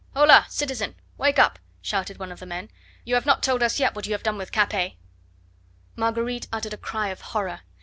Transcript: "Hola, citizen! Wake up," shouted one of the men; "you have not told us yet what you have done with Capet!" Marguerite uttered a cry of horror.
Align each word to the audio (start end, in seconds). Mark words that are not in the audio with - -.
"Hola, 0.15 0.47
citizen! 0.49 0.95
Wake 1.19 1.37
up," 1.37 1.59
shouted 1.79 2.17
one 2.17 2.31
of 2.31 2.39
the 2.39 2.47
men; 2.47 2.71
"you 3.05 3.13
have 3.13 3.27
not 3.27 3.43
told 3.43 3.61
us 3.61 3.79
yet 3.79 3.93
what 3.95 4.07
you 4.07 4.13
have 4.13 4.23
done 4.23 4.35
with 4.35 4.51
Capet!" 4.51 4.93
Marguerite 5.95 6.47
uttered 6.51 6.73
a 6.73 6.77
cry 6.77 7.09
of 7.09 7.21
horror. 7.21 7.59